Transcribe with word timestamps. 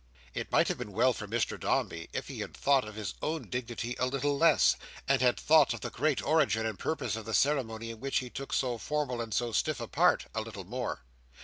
It 0.33 0.51
might 0.51 0.67
have 0.67 0.79
been 0.79 0.93
well 0.93 1.13
for 1.13 1.27
Mr 1.27 1.59
Dombey, 1.59 2.09
if 2.11 2.27
he 2.27 2.39
had 2.39 2.57
thought 2.57 2.87
of 2.87 2.95
his 2.95 3.13
own 3.21 3.49
dignity 3.51 3.95
a 3.99 4.07
little 4.07 4.35
less; 4.35 4.75
and 5.07 5.21
had 5.21 5.39
thought 5.39 5.75
of 5.75 5.81
the 5.81 5.91
great 5.91 6.23
origin 6.23 6.65
and 6.65 6.79
purpose 6.79 7.15
of 7.15 7.25
the 7.25 7.35
ceremony 7.35 7.91
in 7.91 7.99
which 7.99 8.17
he 8.17 8.31
took 8.31 8.51
so 8.51 8.79
formal 8.79 9.21
and 9.21 9.31
so 9.31 9.51
stiff 9.51 9.79
a 9.79 9.87
part, 9.87 10.25
a 10.33 10.41
little 10.41 10.63
more. 10.65 11.03